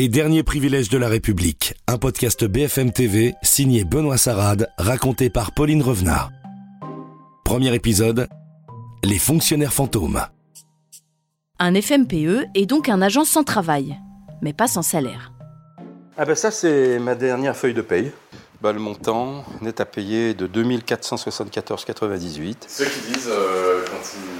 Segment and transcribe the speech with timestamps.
[0.00, 5.52] Les derniers privilèges de la République, un podcast BFM TV signé Benoît Sarade, raconté par
[5.52, 6.30] Pauline Revenard.
[7.44, 8.26] Premier épisode,
[9.04, 10.22] les fonctionnaires fantômes.
[11.58, 14.00] Un FMPE est donc un agent sans travail,
[14.40, 15.34] mais pas sans salaire.
[16.16, 18.10] Ah ben ça c'est ma dernière feuille de paye.
[18.62, 22.54] Bah, le montant net à payer de 2474,98.
[22.68, 24.39] Ceux qui disent euh, quand ils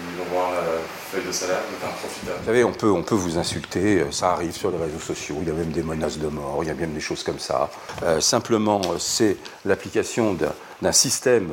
[1.27, 2.37] de salaire, vous êtes un profiteur.
[2.41, 5.37] Vous savez, on peut, on peut vous insulter, euh, ça arrive sur les réseaux sociaux,
[5.43, 7.39] il y a même des menaces de mort, il y a même des choses comme
[7.39, 7.71] ça.
[8.03, 11.51] Euh, simplement, euh, c'est l'application d'un- système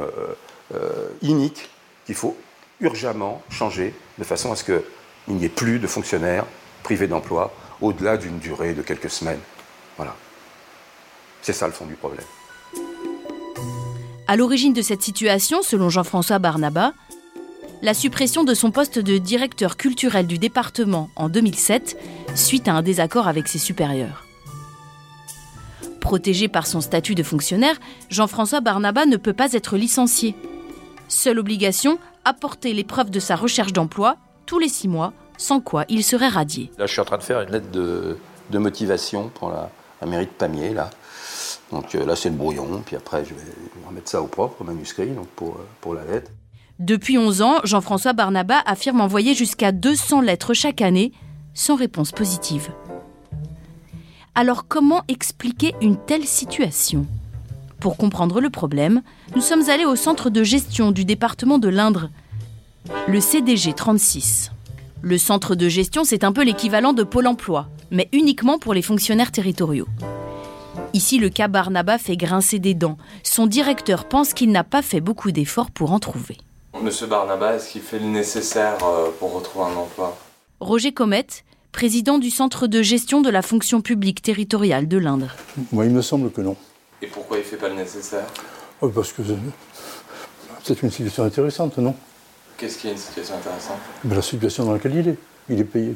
[0.74, 1.70] euh, inique
[2.06, 2.36] qu'il faut
[2.80, 4.82] urgemment changer de façon à ce qu'il
[5.28, 6.46] n'y ait plus de fonctionnaires
[6.84, 9.40] privés d'emploi au-delà d'une durée de quelques semaines.
[9.98, 10.16] Voilà.
[11.42, 12.24] C'est ça le fond du problème.
[14.28, 16.94] À l'origine de cette situation, selon Jean-François Barnaba,
[17.82, 21.98] la suppression de son poste de directeur culturel du département en 2007
[22.36, 24.26] suite à un désaccord avec ses supérieurs.
[26.00, 27.76] Protégé par son statut de fonctionnaire,
[28.10, 30.36] Jean-François Barnaba ne peut pas être licencié.
[31.08, 35.86] Seule obligation, apporter les preuves de sa recherche d'emploi tous les six mois, sans quoi
[35.90, 36.72] il serait radié.
[36.78, 38.18] Là, je suis en train de faire une lettre de,
[38.58, 39.70] motivation pour la,
[40.08, 40.90] mairie de Pamiers, là.
[41.72, 43.42] Donc euh, là, c'est le brouillon, puis après, je vais
[43.86, 45.50] remettre ça au propre, manuscrit, euh,
[45.82, 46.32] pour la lettre.
[46.80, 51.12] Depuis 11 ans, Jean-François Barnaba affirme envoyer jusqu'à 200 lettres chaque année,
[51.56, 52.70] sans réponse positive.
[54.36, 57.08] Alors comment expliquer une telle situation?
[57.80, 59.02] Pour comprendre le problème,
[59.36, 62.12] nous sommes allés au centre de gestion du département de l'Indre,
[63.08, 64.52] le CDG 36.
[65.02, 68.84] Le centre de gestion, c'est un peu l'équivalent de Pôle Emploi, mais uniquement pour les
[68.84, 69.88] fonctionnaires territoriaux.
[70.94, 72.98] Ici, le cas Barnaba fait grincer des dents.
[73.24, 76.38] Son directeur pense qu'il n'a pas fait beaucoup d'efforts pour en trouver.
[76.82, 80.18] Monsieur Barnaba, est-ce qu'il fait le nécessaire euh, pour retrouver un emploi?
[80.60, 85.36] Roger Comette, président du Centre de gestion de la fonction publique territoriale de l'Indre.
[85.72, 86.56] Moi, il me semble que non.
[87.02, 88.26] Et pourquoi il fait pas le nécessaire?
[88.82, 89.22] Oh, Parce que
[90.64, 91.96] c'est une situation intéressante, non?
[92.58, 93.78] Qu'est-ce qui est une situation intéressante?
[94.04, 95.18] Ben, La situation dans laquelle il est.
[95.50, 95.96] Il est payé.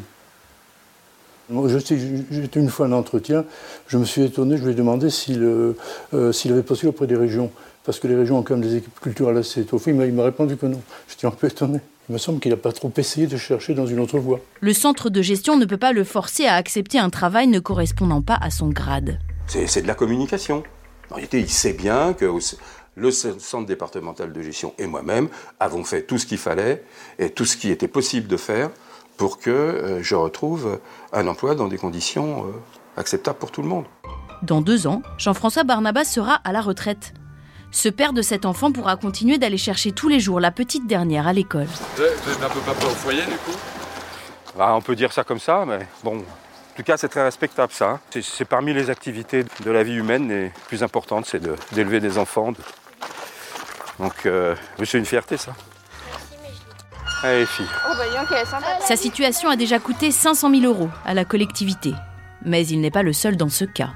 [1.51, 1.97] Moi, je sais,
[2.31, 3.45] J'étais une fois en entretien,
[3.87, 5.73] je me suis étonné, je lui ai demandé s'il euh,
[6.13, 7.51] euh, s'il avait postulé auprès des régions.
[7.83, 9.91] Parce que les régions ont quand même des équipes culturelles assez étoffées.
[9.91, 10.79] Il m'a- il m'a répondu que non.
[11.09, 11.79] J'étais un peu étonné.
[12.09, 14.39] Il me semble qu'il n'a pas trop essayé de chercher dans une autre voie.
[14.59, 18.21] Le centre de gestion ne peut pas le forcer à accepter un travail ne correspondant
[18.21, 19.19] pas à son grade.
[19.47, 20.63] C'est c'est de la communication.
[21.09, 22.25] En réalité, il sait bien que
[22.95, 25.27] le centre départemental de gestion et moi-même
[25.59, 26.83] avons fait tout ce qu'il fallait
[27.19, 28.69] et tout ce qui était possible de faire
[29.17, 30.79] pour que euh, je retrouve
[31.13, 32.51] un emploi dans des conditions euh,
[32.97, 33.85] acceptables pour tout le monde.
[34.43, 37.13] Dans deux ans, Jean-François Barnabas sera à la retraite.
[37.71, 41.27] Ce père de cet enfant pourra continuer d'aller chercher tous les jours la petite dernière
[41.27, 41.67] à l'école.
[41.95, 43.57] Vous êtes un peu papa au foyer du coup?
[44.59, 47.71] Ah, on peut dire ça comme ça, mais bon, en tout cas, c'est très respectable
[47.71, 47.91] ça.
[47.91, 47.99] hein.
[48.21, 52.17] C'est- parmi les activités de la vie humaine les plus importantes, c'est de- d'élever des
[52.17, 52.51] enfants.
[52.51, 52.57] de-
[53.99, 55.53] Donc, euh, c'est une fierté ça.
[57.23, 57.65] Allez, filles.
[58.81, 61.93] Sa situation a déjà coûté 500 000 euros à la collectivité.
[62.43, 63.91] Mais il n'est pas le seul dans ce cas.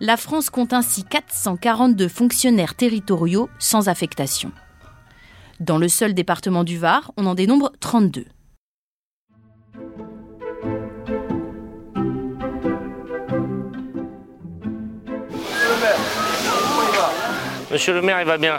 [0.00, 4.52] La France compte ainsi 442 fonctionnaires territoriaux sans affectation.
[5.58, 8.24] Dans le seul département du Var, on en dénombre 32.
[17.70, 18.58] Monsieur le maire, il va bien.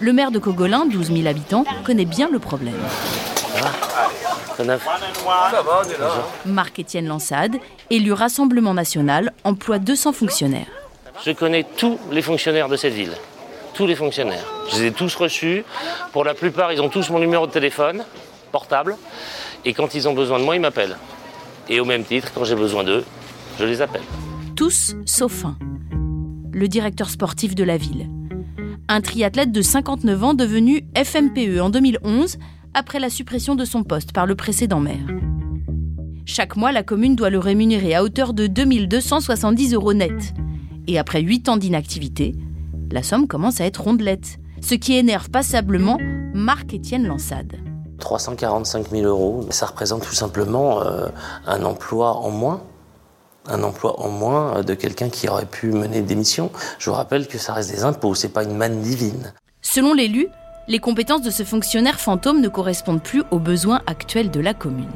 [0.00, 2.74] Le maire de Cogolin, 12 000 habitants, connaît bien le problème.
[4.56, 4.78] Ça.
[6.46, 7.56] Marc-Étienne Lansade,
[7.90, 10.66] élu Rassemblement national, emploie 200 fonctionnaires.
[11.24, 13.12] Je connais tous les fonctionnaires de cette ville.
[13.74, 14.44] Tous les fonctionnaires.
[14.70, 15.64] Je les ai tous reçus.
[16.12, 18.04] Pour la plupart, ils ont tous mon numéro de téléphone,
[18.52, 18.96] portable.
[19.64, 20.96] Et quand ils ont besoin de moi, ils m'appellent.
[21.68, 23.04] Et au même titre, quand j'ai besoin d'eux,
[23.58, 24.02] je les appelle.
[24.56, 25.56] Tous sauf un.
[26.52, 28.08] Le directeur sportif de la ville.
[28.92, 32.38] Un triathlète de 59 ans devenu FMPE en 2011
[32.74, 35.06] après la suppression de son poste par le précédent maire.
[36.26, 40.34] Chaque mois, la commune doit le rémunérer à hauteur de 2270 euros net.
[40.88, 42.34] Et après 8 ans d'inactivité,
[42.90, 45.98] la somme commence à être rondelette, ce qui énerve passablement
[46.34, 47.60] Marc-Étienne Lansade.
[48.00, 51.06] 345 000 euros, ça représente tout simplement euh,
[51.46, 52.60] un emploi en moins.
[53.50, 56.50] Un emploi en moins euh, de quelqu'un qui aurait pu mener des missions.
[56.78, 59.34] Je vous rappelle que ça reste des impôts, c'est pas une manne divine.
[59.60, 60.28] Selon l'élu,
[60.68, 64.92] les compétences de ce fonctionnaire fantôme ne correspondent plus aux besoins actuels de la commune.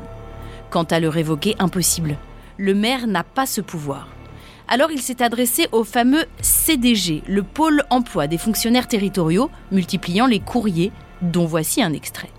[0.71, 2.17] Quant à le révoquer, impossible.
[2.57, 4.09] Le maire n'a pas ce pouvoir.
[4.69, 10.41] Alors il s'est adressé au fameux CDG, le pôle emploi des fonctionnaires territoriaux, multipliant les
[10.41, 12.31] courriers, dont voici un extrait.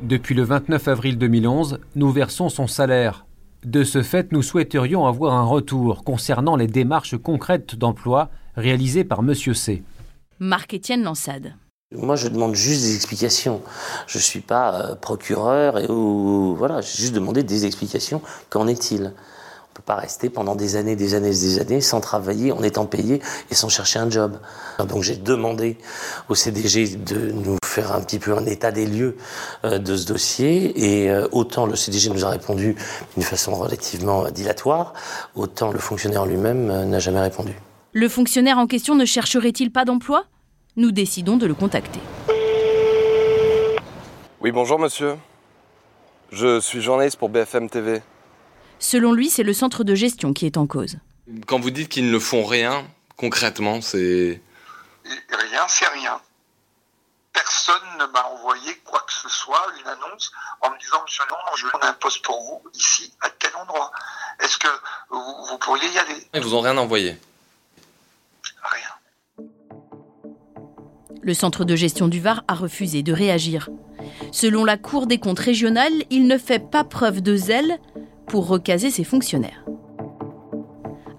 [0.00, 3.26] Depuis le 29 avril 2011, nous versons son salaire.
[3.64, 9.20] De ce fait, nous souhaiterions avoir un retour concernant les démarches concrètes d'emploi réalisées par
[9.20, 9.34] M.
[9.34, 9.82] C.
[10.38, 11.54] Marc-Étienne Lansade.
[11.92, 13.62] Moi, je demande juste des explications.
[14.06, 18.22] Je ne suis pas euh, procureur et ou voilà, j'ai juste demandé des explications.
[18.50, 19.12] Qu'en est-il?
[19.78, 23.22] Peut pas rester pendant des années, des années, des années sans travailler, en étant payé
[23.48, 24.36] et sans chercher un job.
[24.88, 25.76] Donc, j'ai demandé
[26.28, 29.16] au CDG de nous faire un petit peu un état des lieux
[29.64, 31.04] euh, de ce dossier.
[31.04, 32.74] Et euh, autant le CDG nous a répondu
[33.14, 34.94] d'une façon relativement dilatoire,
[35.36, 37.52] autant le fonctionnaire lui-même n'a jamais répondu.
[37.92, 40.24] Le fonctionnaire en question ne chercherait-il pas d'emploi?
[40.76, 42.00] Nous décidons de le contacter.
[44.40, 45.14] Oui, bonjour monsieur.
[46.32, 48.02] Je suis journaliste pour BFM TV.
[48.78, 50.98] Selon lui, c'est le centre de gestion qui est en cause.
[51.46, 52.86] Quand vous dites qu'ils ne font rien,
[53.16, 54.40] concrètement, c'est.
[55.04, 56.20] Rien, c'est rien.
[57.32, 61.36] Personne ne m'a envoyé quoi que ce soit, une annonce, en me disant Monsieur non,
[61.56, 63.90] je veux un poste pour vous ici, à tel endroit.
[64.40, 64.68] Est-ce que
[65.10, 66.26] vous, vous pourriez y aller?
[66.34, 67.16] Ils vous ont rien envoyé.
[68.62, 69.46] Rien.
[71.20, 73.68] Le centre de gestion du Var a refusé de réagir.
[74.32, 77.78] Selon la Cour des comptes régionale, il ne fait pas preuve de zèle
[78.28, 79.64] pour recaser ses fonctionnaires.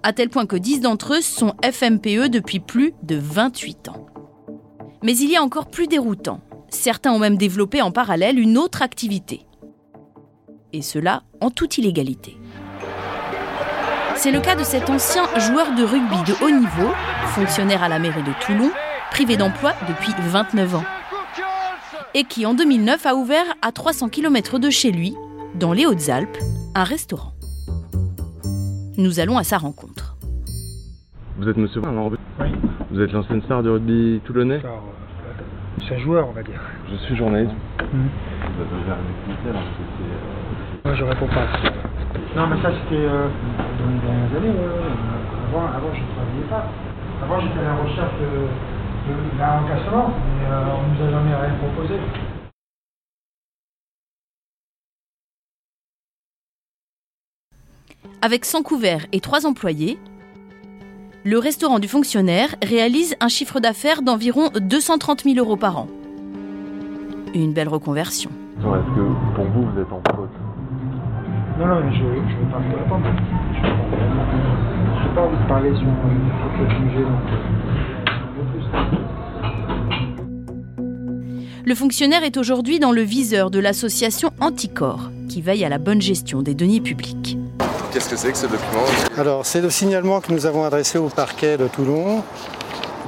[0.03, 4.05] À tel point que 10 d'entre eux sont FMPE depuis plus de 28 ans.
[5.03, 6.41] Mais il y a encore plus déroutant.
[6.69, 9.45] Certains ont même développé en parallèle une autre activité.
[10.71, 12.37] Et cela en toute illégalité.
[14.15, 16.93] C'est le cas de cet ancien joueur de rugby de haut niveau,
[17.27, 18.69] fonctionnaire à la mairie de Toulon,
[19.11, 20.85] privé d'emploi depuis 29 ans.
[22.13, 25.15] Et qui en 2009 a ouvert à 300 km de chez lui,
[25.55, 26.37] dans les Hautes-Alpes,
[26.75, 27.33] un restaurant.
[28.97, 30.15] Nous allons à sa rencontre.
[31.37, 32.47] Vous êtes monsieur alors, Oui.
[32.91, 34.69] Vous êtes l'ancienne star du rugby toulonnais euh,
[35.87, 36.59] c'est un joueur, on va dire.
[36.91, 37.53] Je suis journaliste.
[37.79, 40.85] Vous avez ouvert une activité alors que c'est.
[40.85, 41.47] Moi, je réponds pas.
[42.35, 43.29] Non, mais ça, c'était euh,
[43.79, 44.59] dans les dernières années.
[45.49, 46.67] Avant, avant, je ne travaillais pas.
[47.23, 48.43] Avant, j'étais à la recherche de,
[49.07, 51.95] de, mais euh, on nous a jamais rien proposé.
[58.21, 59.97] Avec 100 couverts et 3 employés,
[61.25, 65.87] le restaurant du fonctionnaire réalise un chiffre d'affaires d'environ 230 000 euros par an.
[67.33, 68.29] Une belle reconversion.
[68.59, 70.29] Est-ce que pour vous, vous êtes en faute?
[71.59, 73.05] Non, non, mais je ne veux pas vous répondre.
[73.53, 77.03] Je n'ai pas envie de parler sur le sujet.
[77.03, 77.49] Donc, euh,
[81.65, 86.01] Le fonctionnaire est aujourd'hui dans le viseur de l'association Anticor, qui veille à la bonne
[86.01, 87.37] gestion des deniers publics.
[87.99, 88.85] Qu'est-ce que c'est que ce document
[89.17, 92.23] Alors, c'est le signalement que nous avons adressé au parquet de Toulon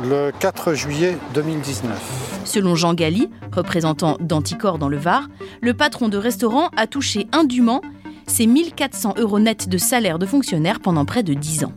[0.04, 2.42] le 4 juillet 2019.
[2.44, 5.30] Selon Jean Galli, représentant d'Anticor dans le Var,
[5.62, 7.82] le patron de restaurant a touché indûment
[8.28, 11.74] ses 1400 euros nets de salaire de fonctionnaire pendant près de 10 ans.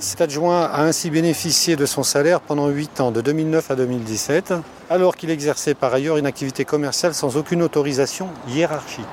[0.00, 4.54] Cet adjoint a ainsi bénéficié de son salaire pendant 8 ans, de 2009 à 2017,
[4.90, 9.06] alors qu'il exerçait par ailleurs une activité commerciale sans aucune autorisation hiérarchique.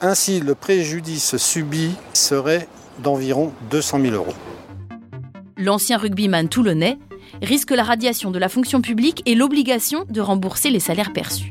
[0.00, 2.68] Ainsi, le préjudice subi serait
[3.00, 4.34] d'environ 200 000 euros.
[5.56, 6.98] L'ancien rugbyman toulonnais
[7.40, 11.50] risque la radiation de la fonction publique et l'obligation de rembourser les salaires perçus.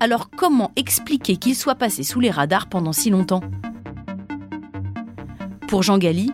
[0.00, 3.40] Alors comment expliquer qu'il soit passé sous les radars pendant si longtemps?
[5.68, 6.30] Pour Jean Galli,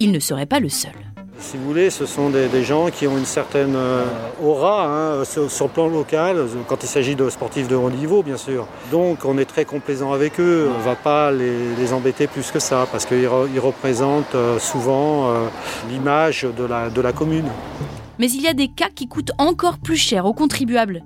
[0.00, 1.05] il ne serait pas le seul.
[1.38, 4.04] Si vous voulez, ce sont des, gens qui ont une certaine euh,
[4.42, 8.38] aura hein, sur, le plan local, quand il s'agit de sportifs de haut niveau, bien
[8.38, 8.66] sûr.
[8.90, 12.58] Donc on est très complaisant avec eux, on ne va pas les, embêter plus que
[12.58, 15.46] ça, parce qu'ils re- ils représentent euh, souvent euh,
[15.90, 17.46] l'image de la, de la commune.
[18.18, 21.04] Mais il y a des cas qui coûtent encore plus cher aux contribuables.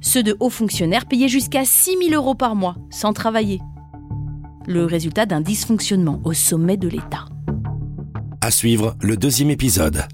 [0.00, 3.60] Ceux de hauts fonctionnaires payés jusqu'à 6 000 euros par mois, sans travailler.
[4.66, 7.29] Le résultat d'un dysfonctionnement au sommet de l'État.
[8.42, 10.04] À suivre le deuxième épisode.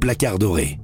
[0.00, 0.78] Placard doré.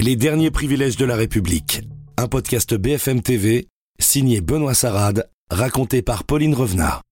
[0.00, 1.82] Les derniers privilèges de la République.
[2.16, 3.68] Un podcast BFM TV,
[4.00, 7.02] signé Benoît Sarade, raconté par Pauline Revenard.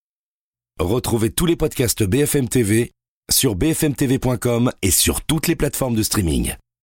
[0.78, 2.92] Retrouvez tous les podcasts BFM TV
[3.30, 6.54] sur bfmtv.com et sur toutes les plateformes de streaming.